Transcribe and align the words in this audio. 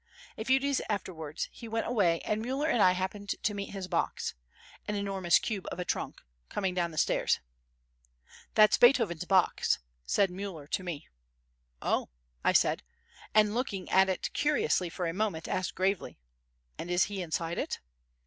A 0.35 0.43
few 0.43 0.57
days 0.59 0.81
afterwards 0.89 1.47
he 1.51 1.67
went 1.67 1.85
away 1.85 2.21
and 2.21 2.43
Müller 2.43 2.67
and 2.67 2.81
I 2.81 2.93
happened 2.93 3.35
to 3.43 3.53
meet 3.53 3.69
his 3.69 3.87
box—an 3.87 4.95
enormous 4.95 5.37
cube 5.37 5.67
of 5.71 5.79
a 5.79 5.85
trunk—coming 5.85 6.73
down 6.73 6.89
the 6.89 6.97
stairs. 6.97 7.39
"That's 8.55 8.79
Beethoven's 8.79 9.25
box," 9.25 9.77
said 10.07 10.31
Müller 10.31 10.67
to 10.71 10.81
me. 10.83 11.07
"Oh," 11.83 12.09
I 12.43 12.51
said, 12.53 12.81
and, 13.35 13.53
looking 13.53 13.87
at 13.91 14.09
it 14.09 14.33
curiously 14.33 14.89
for 14.89 15.05
a 15.05 15.13
moment, 15.13 15.47
asked 15.47 15.75
gravely, 15.75 16.17
"And 16.79 16.89
is 16.89 17.03
he 17.03 17.21
inside 17.21 17.59
it?" 17.59 17.79